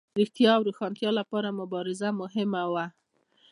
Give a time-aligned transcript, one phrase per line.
[0.09, 2.85] د ویښتیا او روښانتیا لپاره مبارزه مهمه وه.